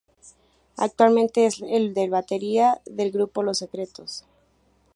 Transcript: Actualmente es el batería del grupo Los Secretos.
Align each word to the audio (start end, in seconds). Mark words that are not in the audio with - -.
Actualmente 0.77 1.45
es 1.45 1.61
el 1.61 1.93
batería 2.09 2.81
del 2.87 3.11
grupo 3.11 3.43
Los 3.43 3.59
Secretos. 3.59 4.25